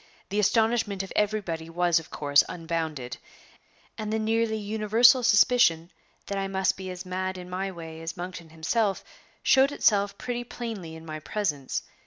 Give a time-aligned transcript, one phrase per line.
[0.29, 3.17] The astonishment of everybody was of course unbounded,
[3.99, 5.91] and the nearly universal suspicion
[6.25, 9.03] that I must be as mad in my way as Monkton himself
[9.43, 11.83] showed itself pretty plainly in my presence.